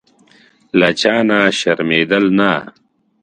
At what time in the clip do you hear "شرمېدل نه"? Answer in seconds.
1.59-2.51